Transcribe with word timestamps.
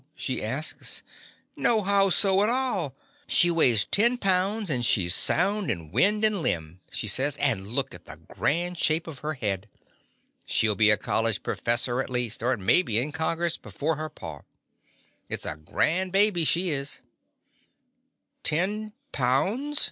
she 0.15 0.41
asks; 0.43 1.03
"No 1.55 1.83
'how 1.83 2.09
so' 2.09 2.41
at 2.41 2.49
all. 2.49 2.95
She 3.27 3.51
weighs 3.51 3.85
ten 3.85 4.17
pounds, 4.17 4.67
and 4.67 4.83
she 4.83 5.07
's 5.07 5.13
sound 5.13 5.69
in 5.69 5.91
wind 5.91 6.25
and 6.25 6.41
limb," 6.41 6.81
she 6.89 7.05
The 7.05 7.11
Confessions 7.11 7.35
of 7.35 7.37
a 7.37 7.37
Daddy 7.37 7.49
says, 7.51 7.59
"and 7.67 7.75
look 7.75 7.93
at 7.93 8.05
the 8.05 8.17
grand 8.33 8.79
shape 8.79 9.05
of 9.05 9.19
her 9.19 9.33
head! 9.35 9.69
She 10.43 10.65
'11 10.65 10.77
be 10.79 10.89
a 10.89 10.97
college 10.97 11.43
profes 11.43 11.81
soress 11.81 12.05
at 12.05 12.09
least, 12.09 12.41
or 12.41 12.57
maybe 12.57 12.97
in 12.97 13.11
Congress 13.11 13.57
before 13.59 13.97
her 13.97 14.09
pa. 14.09 14.41
It 15.29 15.43
's 15.43 15.45
a 15.45 15.55
grand 15.57 16.11
baby 16.11 16.45
she 16.45 16.69
isr 16.71 17.01
"Ten 18.41 18.93
pounds!" 19.11 19.79